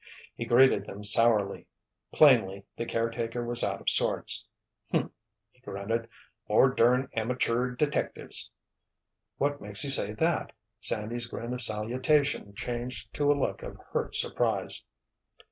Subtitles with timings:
[0.35, 1.67] He greeted them sourly.
[2.11, 4.47] Plainly the caretaker was out of sorts.
[4.91, 5.11] "Humph!"
[5.51, 6.07] he grunted.
[6.49, 8.49] "More dern amachoor detectives!"
[9.37, 14.15] "What makes you say that?" Sandy's grin of salutation changed to a look of hurt
[14.15, 14.81] surprise.